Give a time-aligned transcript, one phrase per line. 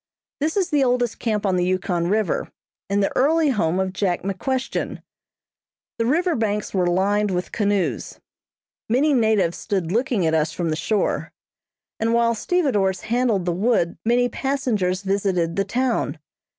[0.39, 2.51] This is the oldest camp on the Yukon River,
[2.89, 5.03] and the early home of Jack McQuestion.
[5.99, 8.19] The river banks were lined with canoes;
[8.89, 11.31] many natives stood looking at us from the shore,
[11.99, 16.17] and while stevedores handled the wood, many passengers visited the town.